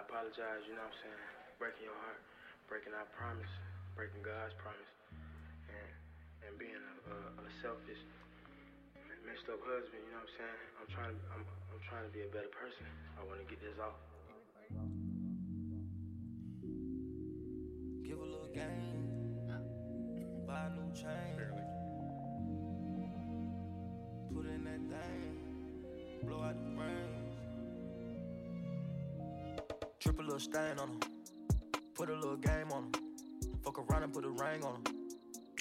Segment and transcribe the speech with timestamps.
[0.00, 1.28] I apologize, you know what I'm saying?
[1.60, 2.24] Breaking your heart,
[2.72, 3.52] breaking our promise,
[3.92, 4.88] breaking God's promise,
[5.68, 5.92] and
[6.48, 8.00] and being a, a, a selfish,
[9.28, 10.60] messed up husband, you know what I'm saying?
[10.80, 12.88] I'm trying to I'm, I'm trying to be a better person.
[13.20, 14.00] I want to get this off.
[18.00, 19.52] Give a little game.
[20.48, 21.36] Buy a new chain.
[24.32, 26.24] Put in that thing.
[26.24, 27.19] Blow out the brains.
[30.20, 30.94] A little stain on her.
[31.94, 33.00] Put a little game on her.
[33.64, 34.92] Fuck around and put a ring on her.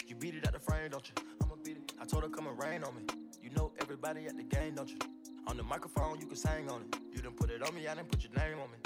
[0.06, 1.24] You beat it at the frame, don't you?
[1.42, 1.94] I'ma beat it.
[2.02, 3.04] I told her come and rain on me.
[3.42, 4.98] You know everybody at the game, don't you?
[5.48, 6.98] On the microphone, you can sing on it.
[7.14, 8.78] You done put it on me, I didn't put your name on me.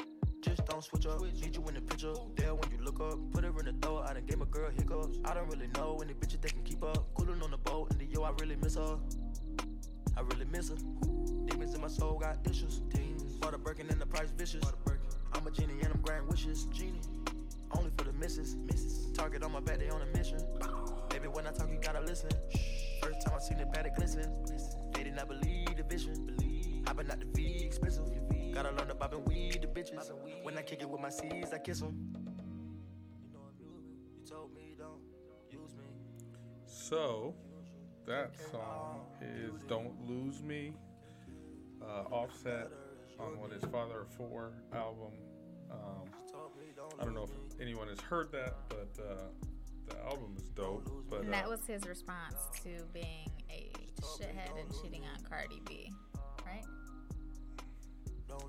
[0.42, 1.22] Just don't switch up.
[1.22, 2.14] Need you in the picture.
[2.36, 3.18] There when you look up.
[3.32, 4.06] Put her in the throat.
[4.08, 5.18] I done gave my girl hiccups.
[5.26, 7.14] I don't really know any bitches that can keep up.
[7.16, 7.92] Coolin' on the boat.
[7.92, 8.98] And the yo, I really miss her.
[10.18, 10.76] I really miss her.
[11.46, 12.80] Demons in my soul got issues.
[12.90, 13.40] Demons.
[13.42, 14.64] Water breaking and the price vicious.
[15.44, 16.68] I'm a genie and I'm granting wishes.
[16.68, 17.02] Genie.
[17.76, 18.56] Only for the misses.
[18.56, 19.12] Misses.
[19.12, 20.40] Target on my back, they on a mission.
[21.10, 22.30] Baby, when I talk, you gotta listen.
[23.02, 24.32] First time I seen the Patek glisten.
[24.94, 26.26] They did not believe the vision.
[26.26, 26.86] Believe.
[26.96, 28.06] Been out the V expensive.
[28.54, 30.12] Gotta learn to bob and weed the bitches.
[30.44, 32.14] When I kick it with my C's, I kiss them.
[32.14, 33.84] You know I'm moving.
[34.16, 35.02] You told me don't
[35.50, 35.84] use me.
[36.66, 37.34] So,
[38.08, 40.72] that song is Don't Lose Me,
[41.82, 42.70] uh, Offset
[43.20, 45.12] on what is Father of Four album.
[45.74, 49.24] Um, Told me don't I don't know if anyone has heard that, but uh,
[49.90, 50.90] the album is dope.
[51.10, 55.62] But And uh, that was his response to being a shithead and cheating on Cardi
[55.68, 55.92] B,
[56.46, 56.64] right?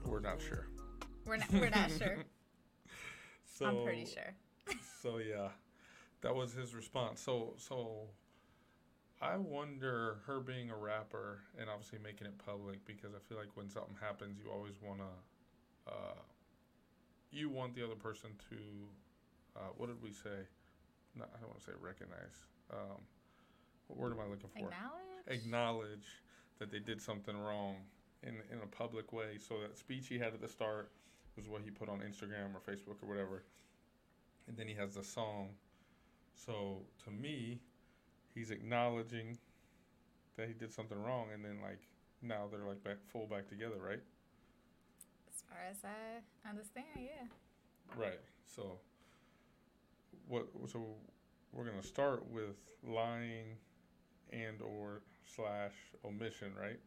[0.07, 0.69] we're not sure.
[1.27, 2.19] We're not, we're not sure.
[3.47, 4.35] So, I'm pretty sure.
[5.01, 5.51] So yeah,
[6.23, 7.21] that was his response.
[7.21, 8.09] So so
[9.23, 13.55] I wonder her being a rapper and obviously making it public because I feel like
[13.55, 16.21] when something happens, you always want to, uh,
[17.35, 18.57] you want the other person to,
[19.57, 20.47] uh, what did we say?
[21.17, 22.47] No, I don't want to say recognize.
[22.73, 23.01] Um,
[23.89, 24.69] what word am I looking for?
[24.69, 25.05] Acknowledge?
[25.27, 26.23] acknowledge
[26.59, 27.77] that they did something wrong
[28.23, 29.39] in in a public way.
[29.39, 30.91] So that speech he had at the start
[31.37, 33.45] was what he put on Instagram or Facebook or whatever,
[34.49, 35.51] and then he has the song.
[36.35, 37.61] So to me,
[38.35, 39.39] he's acknowledging
[40.37, 41.81] that he did something wrong, and then like
[42.23, 44.03] now they're like back full back together, right?
[45.51, 45.77] As far as
[46.45, 47.27] I understand, yeah.
[47.97, 48.21] Right.
[48.47, 48.79] So
[50.29, 50.47] what?
[50.69, 50.97] So
[51.53, 52.57] we're gonna start with
[52.87, 53.57] lying
[54.33, 55.03] and or
[55.35, 55.73] slash
[56.05, 56.81] omission, right?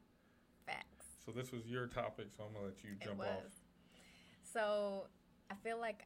[0.65, 1.05] Facts.
[1.25, 3.27] So this was your topic, so I'm gonna let you It jump was.
[3.27, 3.53] off.
[4.43, 5.07] So
[5.49, 6.03] I feel like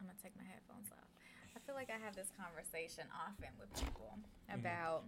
[0.00, 1.08] I'm gonna take my headphones off.
[1.56, 4.18] I feel like I have this conversation often with people
[4.50, 4.60] Mm-hmm.
[4.60, 5.04] about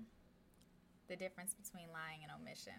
[1.09, 2.73] the difference between lying and omission.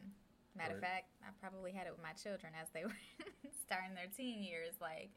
[0.57, 0.89] Matter of Right.
[1.05, 2.97] fact, I probably had it with my children as they were
[3.61, 4.73] starting their teen years.
[4.81, 5.11] Like,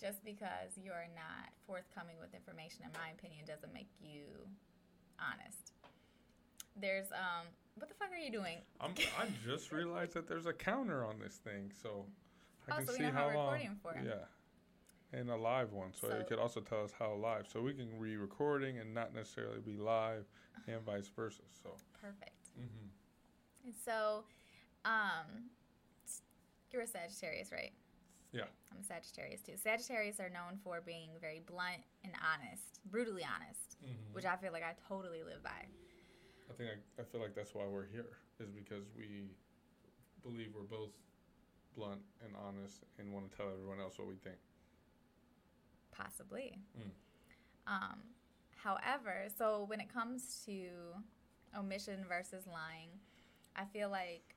[0.00, 4.24] just because you're not forthcoming with information, in my opinion, doesn't make you
[5.20, 5.72] honest.
[6.74, 7.46] There's um,
[7.76, 8.58] what the fuck are you doing?
[8.80, 12.06] I'm, I just realized that there's a counter on this thing, so
[12.68, 13.58] I Oh, can so see how long.
[14.04, 14.24] Yeah,
[15.12, 17.46] and a live one, so, So- it could also tell us how live.
[17.46, 20.24] So we can be recording and not necessarily be live,
[20.66, 21.42] and vice versa.
[21.62, 21.70] So.
[22.00, 22.48] Perfect.
[22.56, 22.88] hmm
[23.66, 24.24] And so,
[24.84, 25.50] um,
[26.70, 27.72] you're a Sagittarius, right?
[28.32, 28.44] Yeah.
[28.72, 29.52] I'm a Sagittarius too.
[29.56, 34.12] Sagittarius are known for being very blunt and honest, brutally honest, Mhm.
[34.14, 35.66] which I feel like I totally live by.
[36.48, 39.30] I think I, I feel like that's why we're here is because we
[40.22, 40.90] believe we're both
[41.74, 44.38] blunt and honest and want to tell everyone else what we think.
[45.90, 46.58] Possibly.
[46.78, 46.90] Mm.
[47.66, 48.02] Um,
[48.56, 50.68] however, so when it comes to
[51.56, 52.88] omission versus lying,
[53.56, 54.34] I feel like,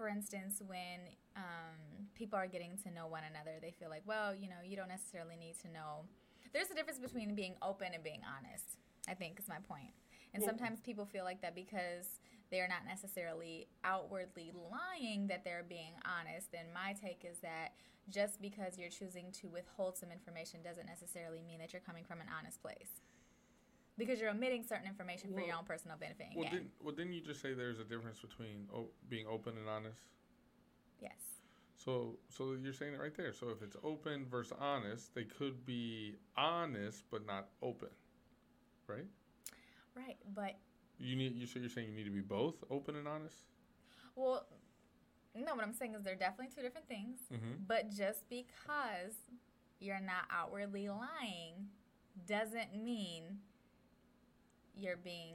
[0.00, 4.34] for instance, when um, people are getting to know one another, they feel like, well,
[4.34, 6.08] you know, you don't necessarily need to know.
[6.54, 9.92] There's a difference between being open and being honest, I think is my point.
[10.32, 12.18] And Well- sometimes people feel like that because
[12.48, 16.54] they're not necessarily outwardly lying that they're being honest.
[16.54, 17.74] And my take is that
[18.08, 22.22] just because you're choosing to withhold some information doesn't necessarily mean that you're coming from
[22.22, 23.02] an honest place.
[24.00, 26.52] Because you're omitting certain information for your own personal benefit and Well, gain.
[26.54, 30.02] didn't well didn't you just say there's a difference between o- being open and honest?
[31.00, 31.12] yes.
[31.76, 33.32] So so you're saying it right there.
[33.32, 37.88] So if it's open versus honest, they could be honest but not open,
[38.86, 39.06] right?
[39.94, 40.16] Right.
[40.34, 40.56] But,
[40.98, 43.36] You need you so you're saying you need to be both open and honest.
[44.16, 44.46] well,
[45.34, 47.18] no, what I'm saying is they're definitely two different things.
[47.32, 47.64] Mm-hmm.
[47.68, 49.14] But just because
[49.78, 51.68] you're not outwardly lying
[52.26, 53.38] doesn't mean
[54.76, 55.34] you're being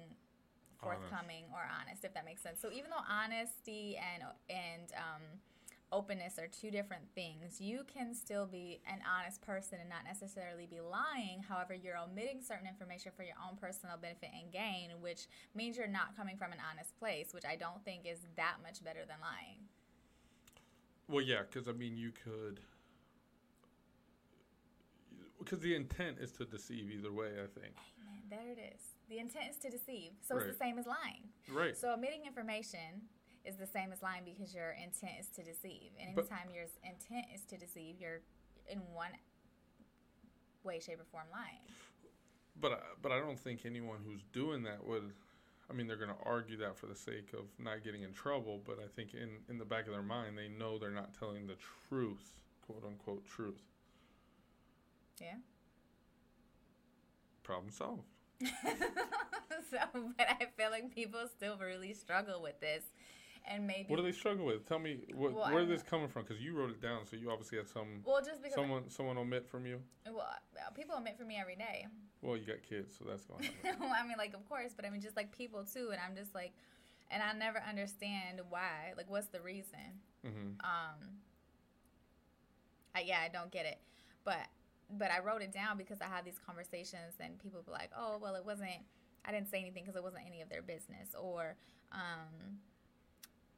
[0.81, 2.61] forthcoming or honest, if that makes sense.
[2.61, 5.21] So even though honesty and and um,
[5.91, 7.61] openness are two different things.
[7.61, 11.41] You can still be an honest person and not necessarily be lying.
[11.47, 15.87] However, you're omitting certain information for your own personal benefit and gain, which means you're
[15.87, 19.17] not coming from an honest place, which I don't think is that much better than
[19.21, 19.59] lying.
[21.07, 22.59] Well, yeah, because I mean, you could.
[25.39, 27.75] Because the intent is to deceive either way, I think.
[28.01, 28.21] Amen.
[28.29, 28.81] There it is.
[29.09, 30.11] The intent is to deceive.
[30.21, 31.29] So it's the same as lying.
[31.51, 31.77] Right.
[31.77, 33.07] So omitting information
[33.43, 35.91] is the same as lying because your intent is to deceive.
[35.99, 38.21] And But- anytime your intent is to deceive, you're
[38.67, 39.11] in one
[40.63, 41.61] way, shape, or form lying.
[42.59, 45.13] But I, but I don't think anyone who's doing that would.
[45.69, 48.61] I mean, they're going to argue that for the sake of not getting in trouble.
[48.65, 51.45] But I think in in the back of their mind, they know they're not telling
[51.47, 51.57] the
[51.89, 52.33] truth,
[52.65, 53.61] quote unquote truth.
[55.21, 55.35] Yeah.
[57.43, 58.14] Problem solved.
[59.71, 59.77] so,
[60.17, 62.83] but I feel like people still really struggle with this,
[63.47, 64.67] and maybe What do they struggle with?
[64.67, 66.23] Tell me what, Well, where this coming from?
[66.23, 69.17] Because you wrote it down, so you obviously had some well, just because someone someone
[69.17, 69.79] omit from you.
[70.05, 70.27] well,
[70.75, 71.87] people omit from me every day.
[72.21, 73.83] Well, you got kids, so that's going to happen.
[73.95, 76.33] I mean, like, of course, but I mean, just like people too, and I'm just
[76.33, 76.53] like,
[77.11, 78.93] and I never understand why.
[78.97, 80.01] Like, what's the reason?
[80.23, 81.19] hmm Um,
[82.95, 83.77] I, yeah, I don't get it,
[84.23, 84.47] but
[84.89, 88.17] but I wrote it down because I had these conversations, and people be like, oh,
[88.21, 88.83] well, it wasn't.
[89.25, 91.55] I didn't say anything because it wasn't any of their business, or
[91.91, 92.59] um,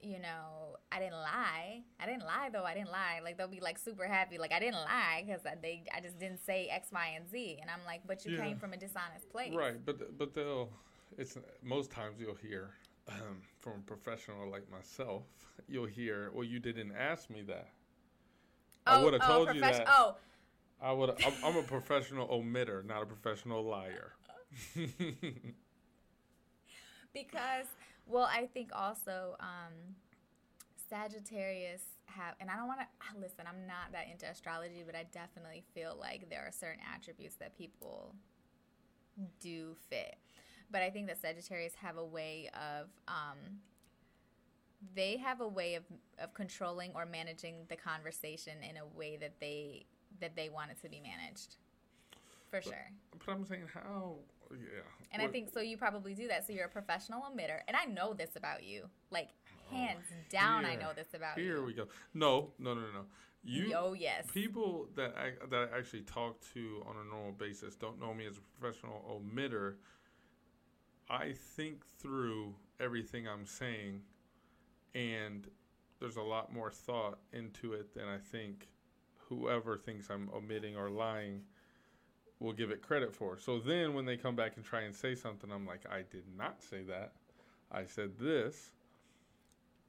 [0.01, 1.81] you know, I didn't lie.
[1.99, 2.63] I didn't lie though.
[2.63, 3.19] I didn't lie.
[3.23, 6.39] Like they'll be like super happy, like I didn't lie because they I just didn't
[6.45, 8.45] say X, Y, and Z, and I'm like, but you Yeah.
[8.45, 10.69] came from a dishonest place, Right, but but they'll.
[11.17, 12.71] It's most times you'll hear
[13.07, 15.23] um, from a professional like myself.
[15.67, 17.69] You'll hear, "Well, you didn't ask me that."
[18.85, 19.87] I would have told you that.
[19.89, 20.15] Oh,
[20.81, 21.09] I would.
[21.09, 24.13] I'm, I'm a professional omitter, not a professional liar.
[27.13, 27.65] because
[28.05, 29.73] well i think also um
[30.89, 35.03] sagittarius have and i don't want to listen i'm not that into astrology but i
[35.11, 38.15] definitely feel like there are certain attributes that people
[39.39, 40.15] do fit
[40.71, 43.37] but i think that sagittarius have a way of um
[44.95, 45.83] they have a way of
[46.19, 49.85] of controlling or managing the conversation in a way that they
[50.19, 51.55] that they want it to be managed
[52.49, 52.91] for sure
[53.25, 54.15] but I'm saying how?
[54.51, 54.81] Yeah.
[55.11, 55.59] and I think so.
[55.59, 56.47] You probably do that.
[56.47, 58.83] So you're a professional emitter, and I know this about you.
[59.11, 59.29] Like
[59.71, 61.51] oh, hands down, I know this about Here you.
[61.51, 61.87] Here we go.
[62.13, 63.05] No, no, no, no.
[63.43, 63.73] You.
[63.77, 64.25] oh yes.
[64.33, 68.25] People that I, that I actually talk to on a normal basis don't know me
[68.25, 69.75] as a professional omitter.
[71.09, 74.01] I think through everything I'm saying,
[74.97, 75.47] and
[75.99, 78.67] there's a lot more thought into it than I think
[79.29, 81.41] whoever thinks I'm omitting or lying
[82.39, 83.37] will give it credit for.
[83.37, 86.23] So then when they come back and try and say something, I'm like, I did
[86.35, 87.13] not say that.
[87.71, 88.71] I said this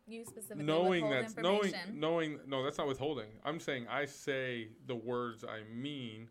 [0.07, 4.95] you specifically knowing that's knowing knowing no that's not withholding i'm saying i say the
[4.95, 6.27] words i mean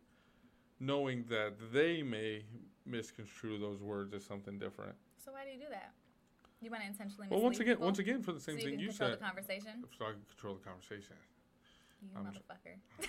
[0.79, 2.41] knowing that they may
[2.87, 5.91] misconstrue those words as something different so why do you do that?
[6.61, 8.63] You want to intentionally well once again people once again for the so same you
[8.63, 9.19] thing can you control said.
[9.19, 9.83] the conversation.
[9.97, 11.15] so i can control the conversation.
[12.01, 13.07] You I'm motherfucker.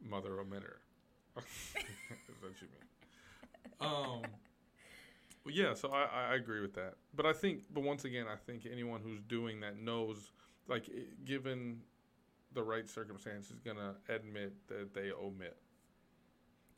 [0.08, 0.76] mother omitter
[1.36, 3.80] is what you mean.
[3.80, 4.22] Um
[5.44, 6.94] well, yeah so I, I agree with that.
[7.14, 10.30] But i think but once again i think anyone who's doing that knows
[10.68, 11.80] like i given
[12.54, 15.56] the right circumstances is gonna admit that they omit.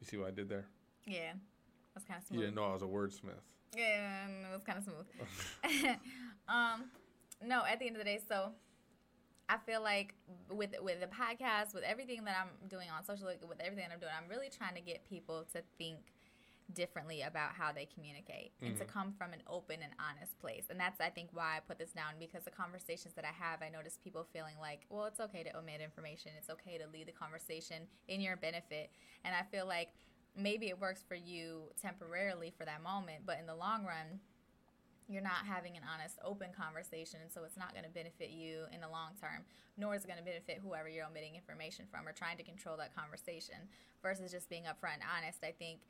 [0.00, 0.66] You see what i did there?
[1.06, 1.32] Yeah,
[1.94, 3.44] that's kind of you didn't know i was a wordsmith
[3.76, 5.06] Yeah, and it was kind of smooth.
[6.48, 6.84] um,
[7.44, 8.50] no, at the end of the day, so
[9.48, 10.14] I feel like
[10.50, 14.00] with with the podcast, with everything that I'm doing on social, with everything that I'm
[14.00, 15.98] doing, I'm really trying to get people to think
[16.74, 20.64] differently about how they communicate and to come from an open and honest place.
[20.70, 23.62] And that's I think why I put this down because the conversations that I have,
[23.62, 26.32] I notice people feeling like, well, it's okay to omit information.
[26.38, 28.90] It's okay to lead the conversation in your benefit.
[29.24, 29.88] And I feel like
[30.36, 34.20] maybe it works for you temporarily for that moment, but in the long run,
[35.08, 38.64] you're not having an honest, open conversation, and so it's not going to benefit you
[38.72, 39.42] in the long term,
[39.76, 42.76] nor is it going to benefit whoever you're omitting information from or trying to control
[42.76, 43.56] that conversation
[44.02, 45.42] versus just being upfront and honest.
[45.42, 45.80] I think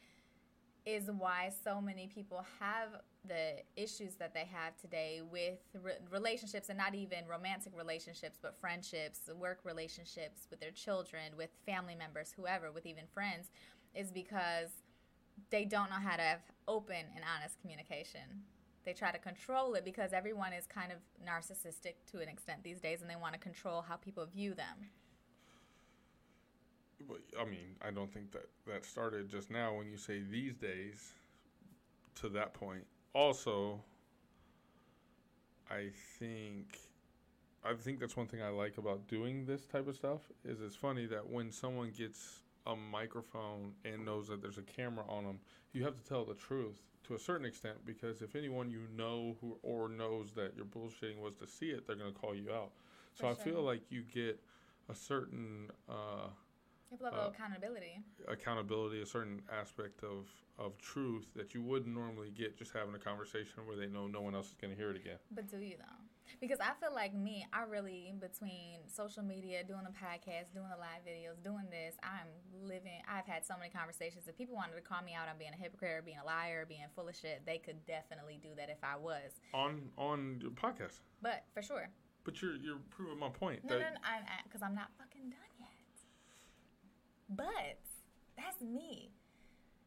[0.86, 2.88] is why so many people have
[3.28, 8.58] the issues that they have today with re- relationships and not even romantic relationships but
[8.58, 13.50] friendships work relationships with their children with family members whoever with even friends
[13.94, 14.70] is because
[15.50, 18.44] they don't know how to have open and honest communication.
[18.84, 22.80] They try to control it because everyone is kind of narcissistic to an extent these
[22.80, 24.88] days and they want to control how people view them.
[27.08, 30.54] But, i mean i don't think that that started just now when you say these
[30.54, 31.12] days
[32.16, 32.84] to that point.
[33.14, 33.80] Also
[35.70, 36.78] i think
[37.62, 40.76] I think that's one thing I like about doing this type of stuff is it's
[40.76, 45.38] funny that when someone gets a microphone and knows that there's a camera on them,
[45.72, 49.36] you have to tell the truth to a certain extent because if anyone you know
[49.40, 52.50] who or knows that you're bullshitting was to see it, they're going to call you
[52.52, 52.70] out.
[53.14, 54.38] So For I feel like you get
[54.88, 56.28] a certain uh,
[56.90, 58.02] You have a level Uh, of accountability.
[58.28, 60.26] accountability, a certain aspect of
[60.58, 64.20] of truth that you wouldn't normally get just having a conversation where they know no
[64.20, 65.16] one else is going to hear it again.
[65.30, 65.99] But do you though?
[66.40, 70.76] Because I feel like me, I really between social media, doing the podcast, doing the
[70.78, 72.28] live videos, doing this, I'm
[72.66, 73.00] living.
[73.08, 74.28] I've had so many conversations.
[74.28, 76.62] If people wanted to call me out on being a hypocrite, or being a liar,
[76.62, 79.40] or being full of shit, they could definitely do that if I was.
[79.54, 81.00] on on your podcast.
[81.22, 81.88] But for sure,
[82.24, 83.64] But you're you're proving my point.
[83.64, 85.68] no, no, that no, I'm because I'm not fucking done yet.
[87.28, 87.78] But
[88.36, 89.10] that's me.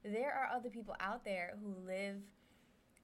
[0.03, 2.17] There are other people out there who live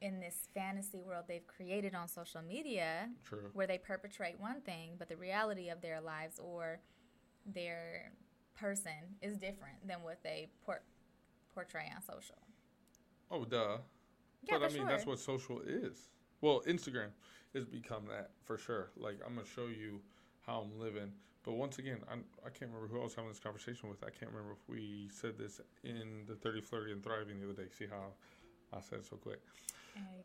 [0.01, 3.49] in this fantasy world they've created on social media True.
[3.53, 6.79] where they perpetrate one thing, but the reality of their lives or
[7.45, 8.11] their
[8.55, 10.83] person is different than what they por-
[11.53, 12.37] portray on social.
[13.31, 13.77] Oh, duh.
[14.43, 14.87] Yeah, but I mean, sure.
[14.87, 16.09] that's what social is.
[16.41, 17.09] Well, Instagram
[17.53, 18.91] has become that for sure.
[18.95, 19.99] Like, I'm gonna show you
[20.45, 21.11] how I'm living.
[21.43, 24.03] But once again, I'm, I can't remember who I was having this conversation with.
[24.03, 27.63] I can't remember if we said this in the 30, Flirty, and Thriving the other
[27.63, 27.69] day.
[27.77, 28.13] See how
[28.73, 29.39] I said it so quick.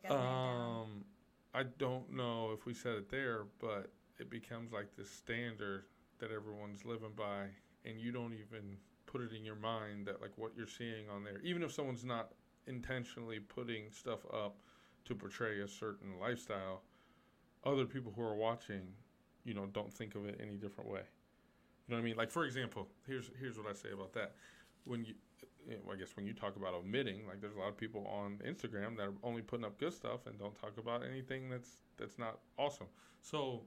[0.09, 1.05] Um,
[1.53, 5.85] I don't know if we said it there, but it becomes like this standard
[6.19, 7.47] that everyone's living by,
[7.85, 11.23] and you don't even put it in your mind that like what you're seeing on
[11.23, 12.31] there, even if someone's not
[12.67, 14.57] intentionally putting stuff up
[15.05, 16.81] to portray a certain lifestyle,
[17.63, 18.87] other people who are watching,
[19.43, 21.01] you know, don't think of it any different way.
[21.87, 22.15] You know what I mean?
[22.15, 24.33] Like for example, here's here's what I say about that.
[24.85, 25.13] When you
[25.69, 28.07] eh, know, I guess when you talk about omitting, like there's a lot of people
[28.07, 31.69] on Instagram that are only putting up good stuff and don't talk about anything that's
[31.97, 32.87] that's not awesome.
[33.21, 33.61] So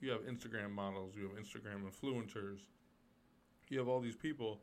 [0.00, 2.58] you have Instagram models, you have Instagram influencers,
[3.68, 4.60] you have all these people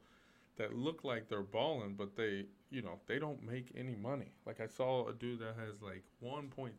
[0.58, 4.32] that look like they're balling, but they you know they don't make any money.
[4.46, 6.72] Like I saw a dude that has like 1.3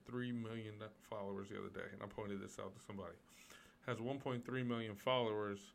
[0.43, 0.75] million
[1.09, 3.15] followers the other day, and I pointed this out to somebody.
[3.87, 5.73] Has 1.3 million followers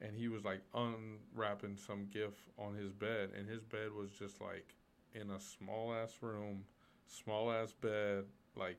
[0.00, 4.40] and he was like unwrapping some gift on his bed and his bed was just
[4.40, 4.74] like
[5.14, 6.64] in a small ass room
[7.06, 8.24] small ass bed
[8.56, 8.78] like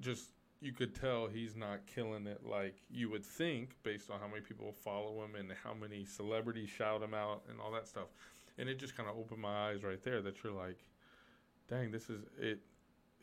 [0.00, 0.30] just
[0.60, 4.40] you could tell he's not killing it like you would think based on how many
[4.40, 8.06] people follow him and how many celebrities shout him out and all that stuff.
[8.58, 10.78] And it just kind of opened my eyes right there that you're like
[11.68, 12.60] dang this is it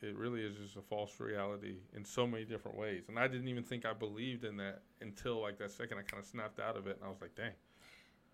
[0.02, 3.04] it really is just a false reality in so many different ways.
[3.08, 6.22] And I didn't even think I believed in that until like that second I kind
[6.22, 7.52] of snapped out of it and I was like, dang.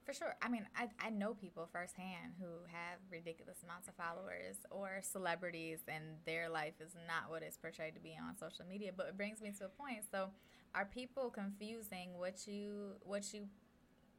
[0.06, 0.36] For sure.
[0.40, 5.80] I mean, I, I know people firsthand who have ridiculous amounts of followers or celebrities,
[5.88, 8.92] and their life is not what it's portrayed to be on social media.
[8.96, 10.04] But it brings me to a point.
[10.12, 10.28] So,
[10.76, 13.48] are people confusing what you what you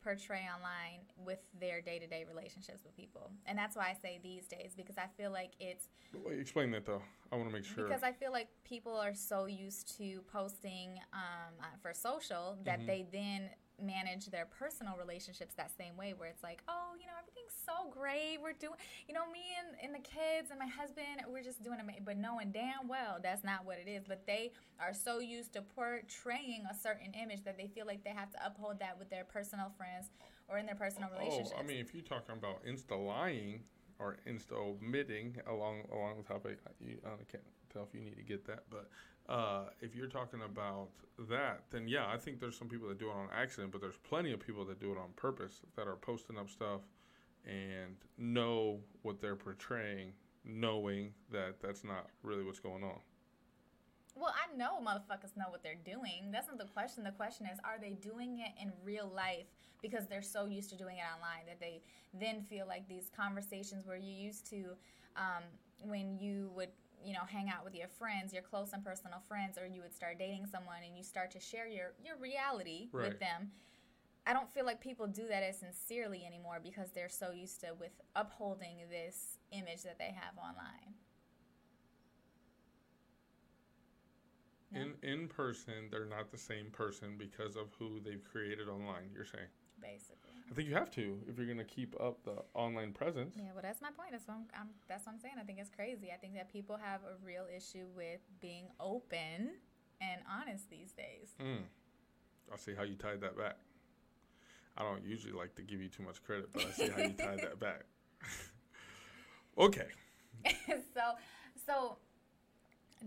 [0.02, 3.32] portray online with their day to day relationships with people?
[3.46, 5.90] And that's why I say these days because I feel like it's
[6.26, 7.02] Wait, explain that though.
[7.32, 7.88] I want to make sure.
[7.88, 12.80] because I feel like people are so used to posting um, uh, for social that
[12.82, 12.88] Mhm.
[12.88, 13.50] they then
[13.82, 17.90] manage their personal relationships that same way where it's like oh you know everything's so
[17.92, 18.38] great.
[18.42, 21.80] We're doing you know me and, and the kids and my husband we're just doing
[21.80, 24.04] it but knowing damn well that's not what it is.
[24.08, 28.12] But they are so used to portraying a certain image that they feel like they
[28.12, 30.10] have to uphold that with their personal friends
[30.48, 33.62] or in their personal relationships Oh, I mean, if you're talking about insta lying
[34.00, 37.44] or insta omitting along along the topic, you, I can't
[37.74, 38.90] tell if you need to get that, but
[39.32, 40.90] uh, if you're talking about
[41.30, 43.98] that, then yeah, I think there's some people that do it on accident, but there's
[43.98, 46.82] plenty of people that do it on purpose that are posting up stuff
[47.46, 50.12] and know what they're portraying,
[50.46, 53.00] knowing that that's not really what's going on.
[54.16, 56.32] Well, I know motherfuckers know what they're doing.
[56.32, 57.04] That's not the question.
[57.04, 59.46] The question is, are they doing it in real life
[59.82, 61.82] because they're so used to doing it online that they
[62.14, 64.76] then feel like these conversations where you used to,
[65.16, 65.44] um,
[65.84, 66.70] when you would,
[67.04, 69.94] you know, hang out with your friends, your close and personal friends, or you would
[69.94, 73.10] start dating someone and you start to share your your reality Right.
[73.10, 73.52] with them.
[74.26, 77.74] I don't feel like people do that as sincerely anymore because they're so used to
[77.80, 80.96] with upholding this image that they have online.
[84.72, 84.82] No?
[84.82, 89.10] In in person, they're not the same person because of who they've created online.
[89.14, 89.48] You're saying.
[89.82, 90.32] Basically.
[90.50, 93.36] I think you have to if you're going to keep up the online presence.
[93.38, 94.10] Yeah, well, that's my point.
[94.12, 94.70] That's what I'm, I'm.
[94.88, 95.36] That's what I'm saying.
[95.40, 96.12] I think it's crazy.
[96.14, 99.52] I think that people have a real issue with being open
[100.02, 101.36] and honest these days.
[101.42, 101.64] Mm.
[102.52, 103.58] I see how you tied that back.
[104.78, 107.14] I don't usually like to give you too much credit, but I see how you
[107.14, 107.82] tied that back.
[109.58, 109.88] okay,
[110.94, 111.02] so,
[111.66, 111.98] so,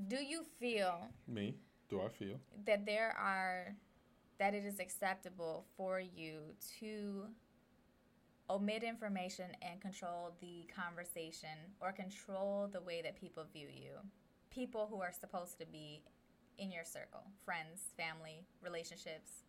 [0.09, 1.55] do you feel me.
[1.89, 2.39] Do I feel?
[2.67, 3.75] that there are
[4.41, 6.41] that it is acceptable for you
[6.81, 7.27] to
[8.49, 13.93] omit information and control the conversation or control the way that people view you.
[14.51, 16.03] People who are supposed to be
[16.59, 19.45] in your circle, friends, family, relationships,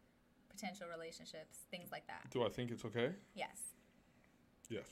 [0.49, 2.29] potential relationships, things like that.
[2.29, 3.11] Do I think it's okay?
[3.33, 3.57] Yes.
[4.69, 4.85] Yes.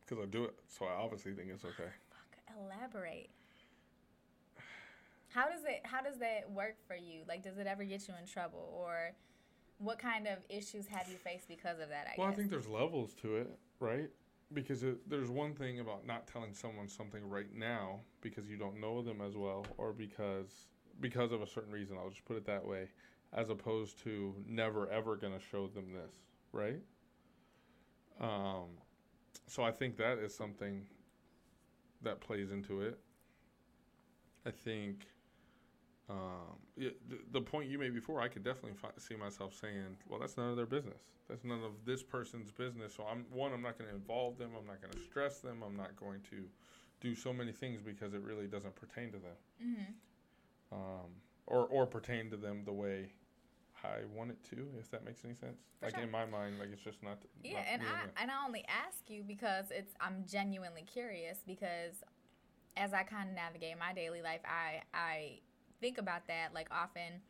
[0.00, 1.90] Because I do it, so I obviously think it's okay.
[2.10, 3.30] Fuck, elaborate.
[5.28, 7.22] How does it how does that work for you?
[7.28, 9.14] Like does it ever get you in trouble or
[9.78, 12.68] what kind of issues have you faced because of that, I Well, I think there's
[12.68, 14.08] levels to it, right?
[14.52, 18.80] Because it, there's one thing about not telling someone something right now because you don't
[18.80, 20.66] know them as well, or because
[21.00, 21.96] because of a certain reason.
[21.98, 22.88] I'll just put it that way,
[23.34, 26.14] as opposed to never ever going to show them this,
[26.52, 26.80] right?
[28.20, 28.78] Um,
[29.46, 30.86] so I think that is something
[32.02, 32.98] that plays into it.
[34.46, 35.06] I think
[36.08, 39.96] um, yeah, the, the point you made before, I could definitely fi- see myself saying,
[40.08, 41.02] "Well, that's none of their business.
[41.28, 43.52] That's none of this person's business." So I'm one.
[43.52, 44.50] I'm not going to involve them.
[44.58, 45.62] I'm not going to stress them.
[45.66, 46.44] I'm not going to
[47.00, 51.10] do so many things because it really doesn't pertain to them, hmm um,
[51.46, 53.08] or or pertain to them the way
[53.82, 54.68] I want it to.
[54.78, 55.58] If that makes any sense.
[55.80, 56.04] For like sure.
[56.04, 57.18] in my mind, like it's just not.
[57.42, 58.10] Yeah, not and I them.
[58.22, 62.04] and I only ask you because it's I'm genuinely curious because
[62.76, 65.38] as I kind of navigate my daily life, I I
[65.80, 67.20] think about that like often.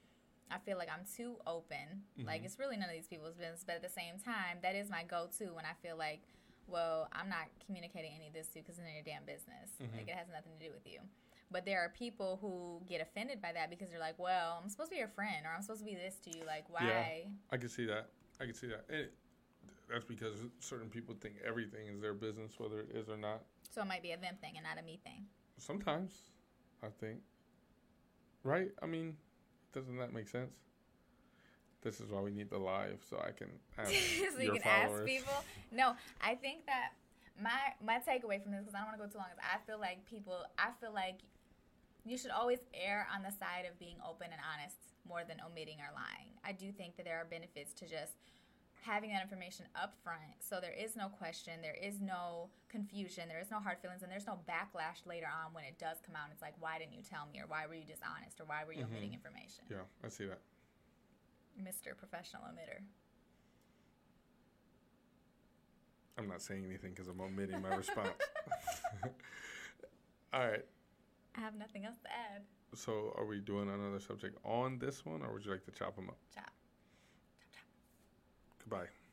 [0.51, 2.05] I feel like I'm too open.
[2.25, 2.45] Like Mhm.
[2.47, 5.03] it's really none of these people's business, but at the same time, that is my
[5.03, 6.23] go-to when I feel like,
[6.69, 9.71] well, I'm not communicating any of this to because it's none of your damn business.
[9.81, 9.97] Mhm.
[9.97, 11.01] Like it has nothing to do with you.
[11.51, 14.91] But there are people who get offended by that because they're like, well, I'm supposed
[14.91, 16.45] to be your friend or I'm supposed to be this to you.
[16.45, 17.29] Like, why?
[17.51, 18.11] I can see that.
[18.41, 18.85] I can see that.
[18.89, 19.15] And it,
[19.89, 23.45] that's because certain people think everything is their business, whether it is or not.
[23.71, 25.27] So it might be a them thing and not a me thing.
[25.59, 26.31] Sometimes,
[26.83, 27.21] I think.
[28.47, 28.71] Right?
[28.81, 29.17] I mean,
[29.73, 30.55] doesn't that make sense?
[31.83, 34.63] This is why we need the live, so I can ask so you your can
[34.63, 35.01] followers.
[35.01, 35.45] ask people.
[35.73, 36.93] No, I think that
[37.43, 39.59] my my takeaway from this, because I don't want to go too long, is I
[39.67, 40.47] feel like people.
[40.59, 41.21] I feel like
[42.05, 44.77] you should always err on the side of being open and honest
[45.09, 46.31] more than omitting or lying.
[46.45, 48.15] I do think that there are benefits to just
[48.87, 53.41] having that information up front so there is no question there is no confusion there
[53.41, 56.29] is no hard feelings and there's no backlash later on when it does come out
[56.31, 58.73] it's like why didn't you tell me or why were you dishonest or why were
[58.73, 58.95] you mm-hmm.
[58.95, 60.39] omitting information Yeah, I see that.
[61.59, 62.83] mr professional omitter
[66.19, 68.09] I'm not saying anything because I'm omitting my response.
[70.33, 70.65] All right.
[71.37, 72.43] i have nothing else to add
[72.75, 75.95] So, are we doing another subject on this one, or would you like to chop
[75.97, 76.17] them up?
[76.35, 76.51] Chop.
[78.69, 79.06] Goodbye.